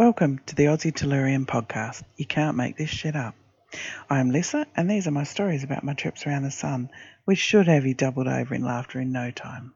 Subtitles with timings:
[0.00, 2.04] Welcome to the Aussie Tellurian podcast.
[2.16, 3.34] You can't make this shit up.
[4.08, 6.88] I'm Lissa, and these are my stories about my trips around the sun,
[7.26, 9.74] which should have you doubled over in laughter in no time.